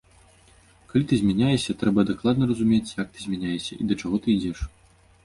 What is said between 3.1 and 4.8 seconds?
ты змяняешся і да чаго ты ідзеш.